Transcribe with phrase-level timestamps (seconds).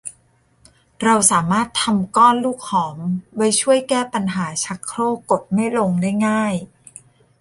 [1.03, 2.97] เราสามารถทำก้อนลูกหอม
[3.35, 6.53] ไว้ช่วยแก้ปัญหาชักโครกกดไม่ลงได้ง่าย